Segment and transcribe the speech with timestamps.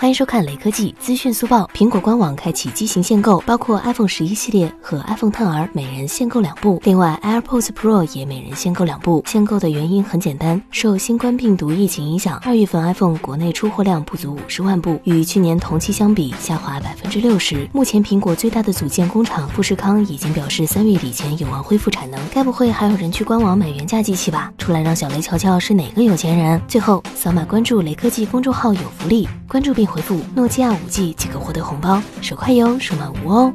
[0.00, 1.68] 欢迎收看雷科技资讯速报。
[1.74, 9.22] 苹果官网开启机型限购，包括 iPhone 十一系列和 iPhone 10R 每人限购两部，另外 AirPods Pro 也每人限购两部。
[9.26, 17.68] 限购的原因很简单，受新冠病毒疫情影响，二月份 iPhone 国内出货量不足五十万部，与去年同期相比下滑百分之六十。
[17.70, 24.50] 目前苹果最大的组件工厂富士康已经表示三月底前有望恢复产能，该不会还有人去官网买原价机器吧？
[24.56, 26.58] 出来让小雷瞧瞧是哪个有钱人。
[26.66, 29.86] 最后扫码关注雷科技公众号有福利，关注并。
[29.86, 33.52] 回复诺基亚五 G 即可获得红包，手快有，手慢无哦。